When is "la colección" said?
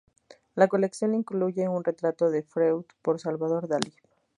0.55-1.13